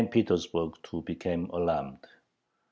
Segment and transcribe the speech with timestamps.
[0.09, 1.99] Petersburg too became alarmed.